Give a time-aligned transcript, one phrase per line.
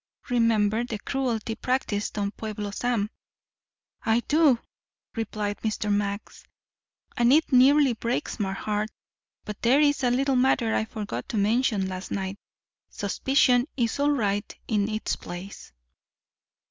[0.31, 3.11] Remember the cruelty practised on Pueblo Sam."
[4.01, 4.57] "I do,"
[5.15, 5.93] replied Mr.
[5.93, 6.43] Max,
[7.15, 8.89] "and it nearly breaks my heart.
[9.45, 12.39] But there's a little matter I forgot to mention last night.
[12.89, 15.71] Suspicion is all right in its place."